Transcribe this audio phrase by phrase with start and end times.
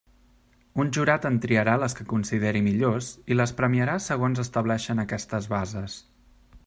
[0.83, 6.01] Un jurat en triarà les que consideri millors i les premiarà segons estableixen aquestes bases.